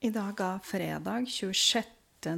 I 0.00 0.08
dag 0.08 0.38
er 0.40 0.62
fredag 0.64 1.26
26. 1.28 1.82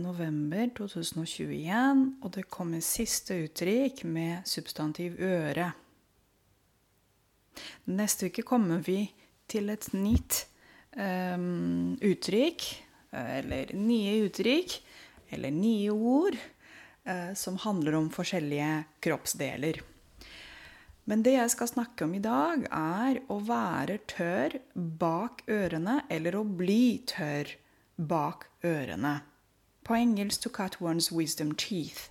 november 0.03 0.65
2021, 0.75 2.01
og 2.19 2.33
det 2.35 2.43
kommer 2.51 2.83
siste 2.83 3.37
uttrykk 3.45 4.01
med 4.11 4.49
substantiv 4.51 5.21
øre. 5.23 5.69
Neste 7.87 8.33
uke 8.33 8.43
kommer 8.43 8.83
vi 8.83 9.05
til 9.47 9.71
et 9.71 9.87
nytt 9.95 10.41
um, 10.99 11.95
uttrykk, 12.03 12.67
eller 13.15 13.71
nye 13.79 14.19
uttrykk, 14.27 14.75
eller 15.31 15.55
nye 15.55 15.95
ord, 15.95 16.43
uh, 17.07 17.31
som 17.39 17.63
handler 17.63 18.01
om 18.01 18.11
forskjellige 18.11 18.73
kroppsdeler. 19.07 19.85
Men 21.05 21.25
det 21.27 21.35
jeg 21.35 21.51
skal 21.51 21.71
snakke 21.71 22.07
om 22.07 22.15
i 22.15 22.23
dag, 22.23 22.67
er 22.71 23.19
å 23.33 23.41
være 23.43 23.99
tørr 24.11 24.55
bak 24.75 25.43
ørene, 25.51 26.03
eller 26.13 26.39
å 26.39 26.45
bli 26.47 27.03
tørr 27.11 27.51
bak 27.99 28.47
ørene. 28.63 29.21
På 29.83 29.99
engelsk 29.99 30.43
'to 30.43 30.51
cut 30.51 30.79
one's 30.81 31.11
wisdom 31.11 31.57
teeth'. 31.59 32.11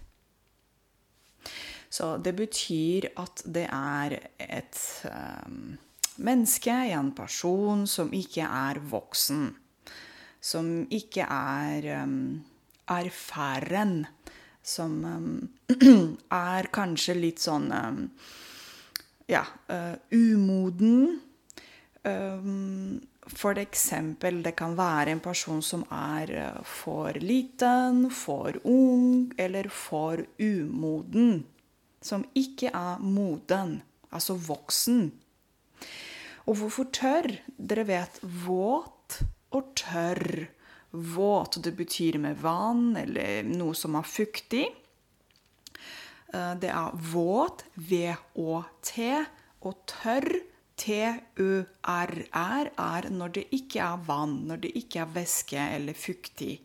Så 1.90 2.18
det 2.18 2.36
betyr 2.36 3.10
at 3.20 3.44
det 3.46 3.68
er 3.72 4.18
et 4.40 4.78
um, 5.08 5.78
menneske, 6.18 6.72
en 6.72 7.12
person, 7.12 7.88
som 7.88 8.14
ikke 8.14 8.44
er 8.44 8.80
voksen. 8.80 9.56
Som 10.42 10.88
ikke 10.92 11.28
er 11.28 12.04
um, 12.04 12.44
erfaren. 12.88 14.06
Som 14.64 15.04
um, 15.06 15.50
er 16.32 16.72
kanskje 16.72 17.18
litt 17.20 17.44
sånn 17.44 17.72
ja, 19.32 19.46
uh, 19.72 19.96
umoden. 20.12 21.22
Um, 22.04 23.00
for 23.32 23.60
eksempel, 23.62 24.42
det 24.44 24.56
kan 24.60 24.76
være 24.78 25.14
en 25.14 25.22
person 25.24 25.62
som 25.64 25.86
er 25.94 26.34
uh, 26.36 26.62
for 26.68 27.18
liten, 27.22 28.10
for 28.12 28.58
ung 28.68 29.32
eller 29.40 29.70
for 29.70 30.24
umoden. 30.40 31.44
Som 32.02 32.26
ikke 32.36 32.74
er 32.74 33.00
moden, 33.00 33.82
altså 34.12 34.36
voksen. 34.36 35.12
Og 36.50 36.58
hvorfor 36.58 36.90
tørr? 36.90 37.38
Dere 37.58 37.86
vet 37.88 38.18
våt 38.46 39.22
og 39.54 39.76
tørr. 39.78 40.48
Våt, 40.92 41.62
det 41.64 41.72
betyr 41.78 42.18
med 42.20 42.42
vann 42.42 42.98
eller 43.00 43.46
noe 43.48 43.78
som 43.78 43.96
er 43.96 44.08
fuktig. 44.08 44.66
Eh, 46.34 46.54
det 46.62 46.72
er 46.72 46.96
våt, 47.12 47.66
V-Å-T, 47.76 49.10
og 49.62 49.84
tørr, 49.90 50.30
T-U-R-R, 50.82 52.70
er 52.82 53.10
når 53.14 53.34
det 53.36 53.44
ikke 53.54 53.84
er 53.86 54.06
vann, 54.08 54.40
når 54.50 54.64
det 54.64 54.72
ikke 54.80 55.04
er 55.04 55.12
væske 55.14 55.66
eller 55.78 55.98
fuktig. 55.98 56.56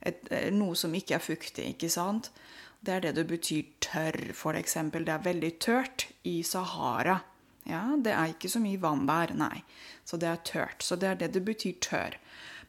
Eh, 0.00 0.48
noe 0.54 0.78
som 0.78 0.94
ikke 0.96 1.18
er 1.18 1.24
fuktig, 1.24 1.68
ikke 1.74 1.92
sant? 1.92 2.32
Det 2.80 2.96
er 2.96 3.04
det 3.04 3.14
det 3.18 3.26
betyr 3.28 3.68
tørr. 3.84 4.32
Eksempel, 4.56 5.04
det 5.04 5.12
er 5.14 5.26
veldig 5.26 5.52
tørt 5.60 6.06
i 6.24 6.40
Sahara. 6.42 7.20
Ja, 7.68 7.82
det 8.00 8.14
er 8.16 8.32
ikke 8.32 8.48
så 8.48 8.58
mye 8.62 8.80
vann 8.80 9.04
der, 9.06 9.34
nei. 9.36 9.60
Så 10.08 10.16
det 10.16 10.30
er 10.30 10.40
tørt. 10.48 10.82
Så 10.82 10.96
det 10.96 11.10
er 11.10 11.20
det 11.20 11.34
det 11.36 11.44
betyr 11.44 11.76
tørr. 11.84 12.16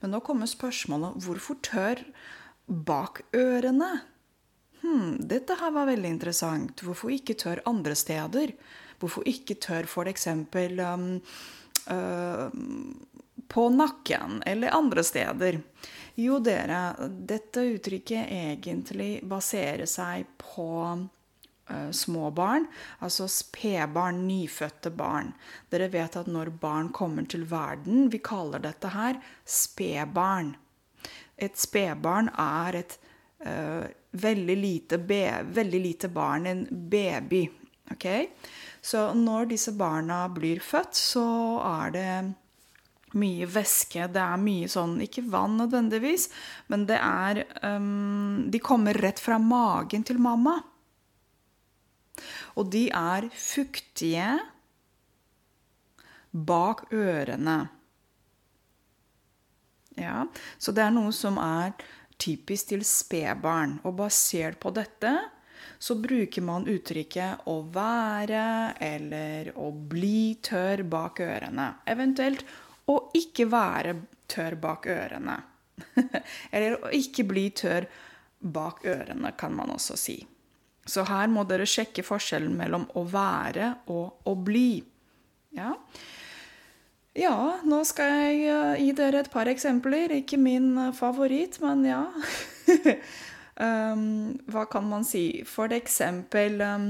Men 0.01 0.11
nå 0.11 0.19
kommer 0.25 0.49
spørsmålet 0.49 1.23
hvorfor 1.23 1.61
tørr 1.63 2.03
bak 2.67 3.23
ørene? 3.33 4.01
Hm, 4.81 5.17
dette 5.29 5.57
her 5.59 5.71
var 5.71 5.89
veldig 5.91 6.09
interessant. 6.09 6.81
Hvorfor 6.81 7.13
ikke 7.13 7.37
tør 7.37 7.61
andre 7.69 7.95
steder? 7.97 8.53
Hvorfor 9.01 9.25
ikke 9.29 9.57
tør 9.61 9.85
f.eks. 9.89 10.27
Um, 10.33 11.07
uh, 11.93 12.47
på 13.51 13.69
nakken 13.73 14.41
eller 14.45 14.77
andre 14.77 15.03
steder? 15.05 15.59
Jo, 16.19 16.39
dere, 16.43 16.81
dette 17.07 17.63
uttrykket 17.75 18.29
egentlig 18.33 19.21
baserer 19.27 19.87
seg 19.89 20.25
på 20.41 20.67
uh, 20.91 21.91
små 21.93 22.31
barn, 22.35 22.65
altså 22.99 23.29
spedbarn, 23.31 24.25
nyfødte 24.27 24.91
barn. 24.97 25.31
Dere 25.71 25.91
vet 25.93 26.17
at 26.19 26.29
når 26.29 26.53
barn 26.61 26.91
kommer 26.93 27.29
til 27.29 27.45
verden, 27.49 28.09
vi 28.11 28.21
kaller 28.21 28.65
dette 28.65 28.93
her 28.97 29.21
spedbarn. 29.45 30.55
Et 31.41 31.57
spedbarn 31.57 32.29
er 32.37 32.81
et 32.83 32.99
uh, 33.45 33.85
veldig 34.11 34.57
lite, 34.57 34.97
veldig 34.97 35.81
lite 35.81 36.09
barn, 36.11 36.45
en 36.45 36.67
baby. 36.69 37.45
Okay? 37.91 38.29
Så 38.81 39.11
når 39.13 39.51
disse 39.51 39.73
barna 39.77 40.23
blir 40.33 40.61
født, 40.63 40.95
så 40.97 41.25
er 41.63 41.91
det 41.95 42.13
mye 43.19 43.47
væske. 43.49 44.07
Det 44.11 44.21
er 44.23 44.41
mye 44.41 44.69
sånn 44.71 44.99
Ikke 45.03 45.23
vann 45.27 45.57
nødvendigvis, 45.59 46.29
men 46.71 46.85
det 46.89 46.97
er 46.97 47.43
um, 47.65 48.47
De 48.51 48.61
kommer 48.63 48.97
rett 48.97 49.19
fra 49.19 49.39
magen 49.41 50.05
til 50.07 50.21
mamma. 50.21 50.57
Og 52.59 52.71
de 52.71 52.87
er 52.95 53.29
fuktige 53.35 54.33
bak 56.31 56.85
ørene. 56.95 57.59
Ja, 59.99 60.25
så 60.57 60.71
det 60.71 60.85
er 60.85 60.93
noe 60.95 61.11
som 61.15 61.39
er 61.41 61.73
typisk 62.21 62.71
til 62.71 62.83
spedbarn. 62.85 63.79
Og 63.87 63.97
basert 63.99 64.59
på 64.61 64.71
dette 64.75 65.15
så 65.81 65.95
bruker 65.97 66.43
man 66.45 66.67
uttrykket 66.69 67.45
'å 67.49 67.55
være' 67.73 68.75
eller 68.79 69.51
'å 69.55 69.71
bli 69.71 70.37
tørr 70.41 70.83
bak 70.83 71.19
ørene'. 71.19 71.73
Eventuelt 71.87 72.43
'å 72.87 73.11
ikke 73.17 73.47
være 73.49 73.95
tørr 74.27 74.55
bak 74.61 74.85
ørene'. 74.85 75.41
eller 76.53 76.77
'å 76.77 76.93
ikke 76.93 77.25
bli 77.25 77.49
tørr 77.49 77.87
bak 78.41 78.85
ørene', 78.85 79.37
kan 79.37 79.55
man 79.55 79.69
også 79.69 79.97
si. 79.97 80.27
Så 80.85 81.03
her 81.05 81.27
må 81.27 81.43
dere 81.47 81.65
sjekke 81.65 82.05
forskjellen 82.05 82.55
mellom 82.57 82.85
'å 82.93 83.05
være' 83.09 83.75
og 83.87 84.21
'å 84.25 84.35
bli'. 84.35 84.83
Ja. 85.51 85.75
Ja, 87.11 87.59
nå 87.67 87.81
skal 87.83 88.07
jeg 88.07 88.43
uh, 88.47 88.77
gi 88.79 88.91
dere 88.95 89.19
et 89.19 89.31
par 89.33 89.49
eksempler. 89.51 90.13
Ikke 90.21 90.39
min 90.39 90.71
uh, 90.79 90.91
favoritt, 90.95 91.57
men 91.59 91.83
ja. 91.83 92.05
um, 93.67 94.05
hva 94.47 94.63
kan 94.71 94.87
man 94.87 95.03
si? 95.07 95.43
For 95.47 95.75
eksempel 95.75 96.63
um, 96.63 96.85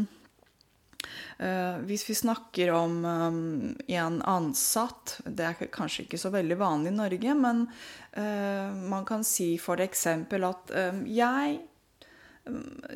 uh, 1.42 1.82
Hvis 1.90 2.06
vi 2.06 2.20
snakker 2.22 2.70
om 2.76 3.02
um, 3.02 3.42
en 3.88 4.22
ansatt 4.30 5.16
Det 5.26 5.48
er 5.48 5.72
kanskje 5.74 6.06
ikke 6.06 6.22
så 6.22 6.30
veldig 6.30 6.60
vanlig 6.60 6.94
i 6.94 7.00
Norge, 7.00 7.36
men 7.38 7.66
man 8.12 9.06
kan 9.08 9.22
si 9.24 9.54
for 9.56 9.80
eksempel 9.80 10.44
at 10.44 10.74
jeg 11.08 11.62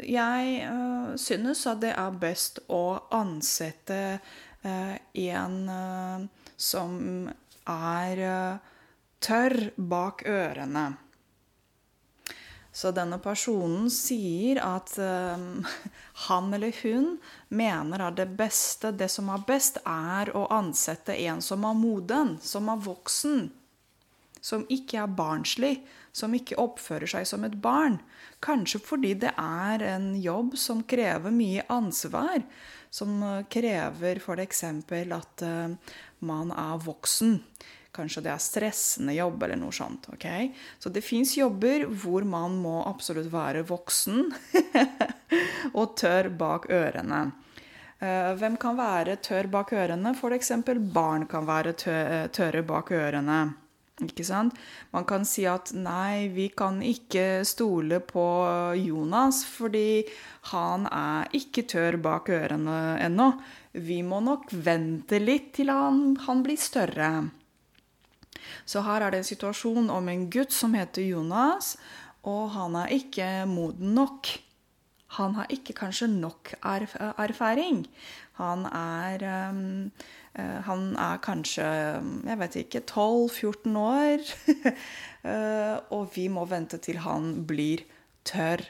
jeg 0.03 0.65
uh, 0.67 1.13
synes 1.15 1.61
at 1.69 1.79
det 1.79 1.93
er 1.95 2.17
best 2.19 2.59
å 2.67 2.97
ansette 3.15 3.99
uh, 4.17 4.33
en 4.65 5.57
uh, 5.69 6.45
som 6.57 7.29
er 7.65 8.21
eh, 8.21 8.57
tørr 9.19 9.71
bak 9.75 10.23
ørene. 10.29 10.85
Så 12.75 12.91
denne 12.91 13.21
personen 13.23 13.87
sier 13.93 14.59
at 14.59 14.91
um, 14.99 15.63
han 16.27 16.53
eller 16.53 16.75
hun 16.81 17.13
mener 17.47 18.03
at 18.03 18.17
det 18.19 18.27
beste, 18.35 18.91
det 18.91 19.07
som 19.11 19.31
er 19.31 19.45
best, 19.47 19.79
er 19.87 20.33
å 20.35 20.45
ansette 20.51 21.15
en 21.23 21.41
som 21.41 21.63
er 21.63 21.77
moden, 21.79 22.35
som 22.43 22.67
er 22.71 22.83
voksen. 22.83 23.47
Som 24.45 24.67
ikke 24.69 24.99
er 25.01 25.13
barnslig, 25.17 25.79
som 26.13 26.33
ikke 26.37 26.59
oppfører 26.61 27.09
seg 27.09 27.25
som 27.25 27.45
et 27.47 27.55
barn. 27.61 27.97
Kanskje 28.45 28.81
fordi 28.83 29.15
det 29.25 29.31
er 29.41 29.83
en 29.95 30.11
jobb 30.21 30.53
som 30.59 30.83
krever 30.85 31.33
mye 31.33 31.65
ansvar. 31.73 32.43
Som 32.93 33.23
krever 33.51 34.21
f.eks. 34.21 34.61
at 34.69 35.43
uh, 35.43 35.95
man 36.23 36.53
er 36.53 36.85
voksen. 36.85 37.39
Kanskje 37.95 38.25
det 38.25 38.31
er 38.33 38.43
stressende 38.43 39.15
jobb 39.15 39.43
eller 39.47 39.59
noe 39.59 39.73
sånt. 39.75 40.09
Okay? 40.13 40.51
Så 40.79 40.91
det 40.91 41.03
fins 41.05 41.35
jobber 41.37 41.87
hvor 42.03 42.27
man 42.27 42.57
må 42.59 42.81
absolutt 42.85 43.31
være 43.33 43.65
voksen 43.67 44.29
og 45.79 45.95
tørr 45.99 46.29
bak 46.35 46.69
ørene. 46.69 47.21
Eh, 48.03 48.31
hvem 48.39 48.57
kan 48.59 48.75
være 48.77 49.15
tørr 49.23 49.47
bak 49.51 49.71
ørene? 49.73 50.11
F.eks. 50.15 50.51
barn 50.91 51.27
kan 51.31 51.47
være 51.47 51.75
tørre 52.35 52.65
bak 52.67 52.91
ørene. 52.91 53.39
Ikke 54.03 54.25
sant? 54.27 54.57
Man 54.91 55.05
kan 55.07 55.23
si 55.23 55.45
at 55.47 55.69
nei, 55.71 56.27
vi 56.35 56.49
kan 56.51 56.81
ikke 56.83 57.45
stole 57.47 58.01
på 58.03 58.25
Jonas 58.75 59.45
fordi 59.47 60.03
han 60.51 60.83
er 60.91 61.31
ikke 61.37 61.63
tørr 61.71 61.95
bak 62.03 62.27
ørene 62.35 62.97
ennå. 63.05 63.29
Vi 63.71 64.01
må 64.03 64.19
nok 64.23 64.51
vente 64.51 65.21
litt 65.23 65.53
til 65.55 65.71
han, 65.71 66.17
han 66.27 66.43
blir 66.43 66.59
større. 66.59 67.11
Så 68.67 68.83
her 68.83 69.05
er 69.05 69.13
det 69.13 69.23
en 69.23 69.29
situasjon 69.31 69.87
om 69.93 70.11
en 70.11 70.27
gutt 70.31 70.51
som 70.51 70.75
heter 70.75 71.05
Jonas, 71.07 71.75
og 72.27 72.51
han 72.55 72.75
er 72.81 72.91
ikke 72.97 73.29
moden 73.47 73.95
nok. 73.95 74.27
Han 75.15 75.35
har 75.37 75.51
ikke 75.53 75.75
kanskje 75.77 76.09
nok 76.11 76.53
erfaring. 76.63 77.85
Han 78.39 78.65
er 78.67 79.25
um, 79.51 79.91
han 80.35 80.89
er 80.99 81.21
kanskje 81.23 81.65
jeg 82.27 82.39
vet 82.41 82.55
ikke, 82.59 82.81
12-14 82.83 83.77
år. 83.79 84.25
og 85.95 86.09
vi 86.15 86.27
må 86.27 86.43
vente 86.51 86.79
til 86.83 86.99
han 87.05 87.45
blir 87.47 87.85
tørr 88.27 88.65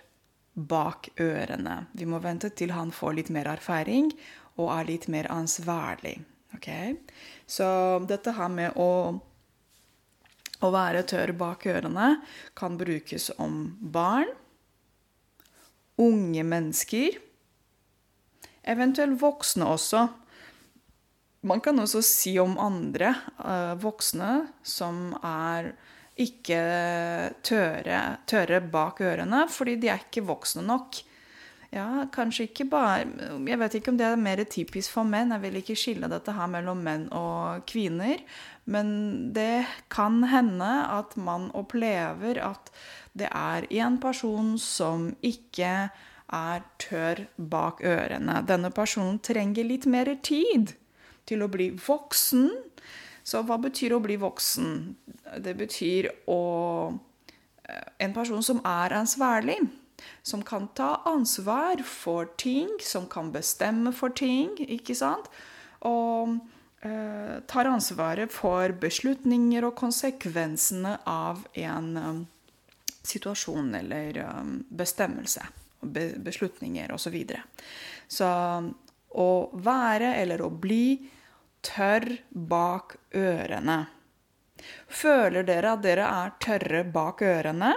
bak 0.56 1.10
ørene. 1.20 1.86
Vi 1.98 2.08
må 2.08 2.22
vente 2.24 2.52
til 2.56 2.72
han 2.76 2.94
får 2.96 3.18
litt 3.18 3.32
mer 3.34 3.50
erfaring 3.58 4.12
og 4.56 4.72
er 4.78 4.88
litt 4.88 5.10
mer 5.12 5.28
ansvarlig. 5.34 6.20
Okay? 6.56 6.96
Så 7.48 7.66
dette 8.08 8.36
her 8.38 8.52
med 8.52 8.78
å, 8.80 9.18
å 10.64 10.72
være 10.72 11.04
tørr 11.10 11.36
bak 11.36 11.68
ørene 11.68 12.16
kan 12.56 12.78
brukes 12.80 13.32
om 13.42 13.76
barn, 13.82 14.32
unge 16.02 16.44
mennesker, 16.44 17.18
eventuelt 18.66 19.20
voksne 19.22 19.68
også. 19.76 20.06
Man 21.46 21.62
kan 21.62 21.80
også 21.80 22.02
si 22.06 22.36
om 22.42 22.58
andre 22.60 23.14
uh, 23.38 23.76
voksne 23.82 24.48
som 24.66 25.12
er 25.22 25.74
ikke 26.20 26.60
tørre, 27.46 28.00
tørre 28.28 28.62
bak 28.72 29.02
ørene, 29.04 29.46
fordi 29.52 29.76
de 29.82 29.92
er 29.92 30.02
ikke 30.08 30.26
voksne 30.26 30.64
nok. 30.66 31.02
Ja, 31.76 32.06
kanskje 32.14 32.46
ikke 32.48 32.70
bare 32.72 33.04
Jeg 33.44 33.60
vet 33.60 33.74
ikke 33.76 33.92
om 33.92 33.98
det 34.00 34.08
er 34.08 34.20
mer 34.20 34.40
typisk 34.48 34.94
for 34.96 35.08
menn. 35.08 35.34
Jeg 35.36 35.44
vil 35.44 35.60
ikke 35.60 35.76
skille 35.76 36.08
dette 36.12 36.32
her 36.32 36.48
mellom 36.48 36.80
menn 36.86 37.10
og 37.12 37.66
kvinner. 37.68 38.22
Men 38.66 38.88
det 39.36 39.66
kan 39.92 40.24
hende 40.32 40.72
at 40.96 41.18
man 41.20 41.50
opplever 41.54 42.40
at 42.40 42.72
det 43.14 43.28
er 43.28 43.68
en 43.84 44.00
person 44.00 44.56
som 44.60 45.10
ikke 45.22 45.90
er 46.34 46.64
tørr 46.80 47.26
bak 47.38 47.84
ørene. 47.84 48.40
Denne 48.48 48.72
personen 48.72 49.20
trenger 49.20 49.68
litt 49.68 49.86
mer 49.86 50.16
tid 50.24 50.74
til 51.28 51.44
å 51.44 51.52
bli 51.52 51.74
voksen. 51.76 52.50
Så 53.26 53.42
hva 53.44 53.58
betyr 53.62 53.98
å 53.98 54.04
bli 54.04 54.16
voksen? 54.22 54.96
Det 55.44 55.56
betyr 55.58 56.12
å 56.30 56.42
eh, 57.68 57.88
En 58.00 58.14
person 58.14 58.44
som 58.44 58.62
er 58.64 58.94
ansvarlig. 58.94 59.60
Som 60.24 60.44
kan 60.44 60.68
ta 60.68 61.02
ansvar 61.06 61.84
for 61.88 62.30
ting, 62.38 62.70
som 62.82 63.08
kan 63.08 63.32
bestemme 63.32 63.94
for 63.96 64.14
ting, 64.16 64.56
ikke 64.60 64.96
sant? 64.98 65.30
Og 65.86 66.38
eh, 66.86 67.42
tar 67.48 67.72
ansvaret 67.72 68.34
for 68.34 68.76
beslutninger 68.82 69.66
og 69.68 69.76
konsekvensene 69.80 70.98
av 71.10 71.46
en 71.54 71.92
um, 71.98 72.24
situasjon 73.06 73.76
eller 73.82 74.22
um, 74.26 74.58
bestemmelse. 74.70 75.46
Be 75.82 76.10
beslutninger 76.18 76.92
osv. 76.92 77.04
Så, 77.06 77.14
videre. 77.14 77.44
så 78.08 78.30
å 79.16 79.30
være 79.54 80.16
eller 80.20 80.42
å 80.42 80.50
bli 80.50 80.98
tørr 81.66 82.08
bak 82.30 82.98
ørene. 83.16 83.80
Føler 84.88 85.46
dere 85.48 85.76
at 85.76 85.84
dere 85.84 86.08
er 86.08 86.34
tørre 86.42 86.84
bak 86.88 87.22
ørene? 87.26 87.74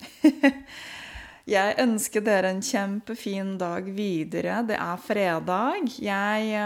Jeg 1.46 1.76
ønsker 1.78 2.24
dere 2.26 2.50
en 2.50 2.62
kjempefin 2.64 3.54
dag 3.60 3.86
videre. 3.94 4.62
Det 4.66 4.74
er 4.74 4.98
fredag. 4.98 5.92
Jeg, 6.02 6.56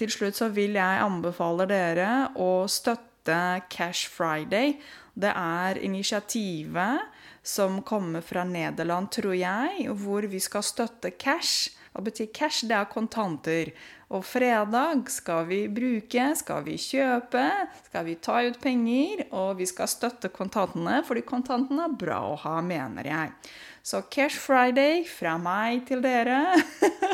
til 0.00 0.10
slutt 0.10 0.40
så 0.40 0.48
vil 0.50 0.74
jeg 0.74 1.04
anbefale 1.04 1.68
dere 1.70 2.08
å 2.34 2.66
støtte 2.66 3.38
Cash 3.70 4.10
Friday. 4.10 4.74
Det 5.14 5.30
er 5.30 5.78
initiativet 5.86 7.06
som 7.46 7.80
kommer 7.86 8.22
fra 8.26 8.42
Nederland, 8.44 9.12
tror 9.14 9.34
jeg, 9.38 9.86
hvor 10.02 10.26
vi 10.26 10.40
skal 10.42 10.66
støtte 10.66 11.14
cash. 11.14 11.70
Hva 11.98 12.04
betyr 12.06 12.28
cash? 12.30 12.62
Det 12.62 12.76
er 12.78 12.84
kontanter. 12.86 13.72
Og 14.14 14.22
fredag 14.22 15.00
skal 15.10 15.48
vi 15.48 15.64
bruke, 15.66 16.28
skal 16.38 16.62
vi 16.62 16.76
kjøpe, 16.78 17.42
skal 17.88 18.06
vi 18.06 18.14
ta 18.22 18.36
ut 18.46 18.60
penger, 18.62 19.24
og 19.34 19.58
vi 19.58 19.66
skal 19.66 19.90
støtte 19.90 20.30
kontantene, 20.30 21.00
fordi 21.02 21.24
kontantene 21.26 21.88
er 21.88 21.98
bra 21.98 22.20
å 22.28 22.38
ha, 22.44 22.54
mener 22.62 23.10
jeg. 23.10 23.34
Så 23.82 24.04
Cash 24.14 24.38
Friday 24.38 25.02
fra 25.10 25.34
meg 25.42 25.88
til 25.90 26.06
dere. 26.06 26.38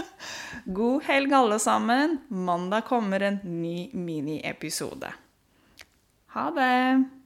God 0.76 1.08
helg, 1.08 1.32
alle 1.32 1.56
sammen. 1.64 2.20
Mandag 2.28 2.84
kommer 2.92 3.24
en 3.24 3.40
ny 3.40 3.88
miniepisode. 3.96 5.16
Ha 6.36 6.48
det! 6.60 7.23